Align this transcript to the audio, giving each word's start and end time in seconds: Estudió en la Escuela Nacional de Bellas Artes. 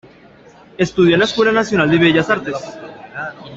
Estudió 0.79 1.13
en 1.13 1.19
la 1.19 1.25
Escuela 1.25 1.51
Nacional 1.51 1.91
de 1.91 1.99
Bellas 1.99 2.27
Artes. 2.31 2.55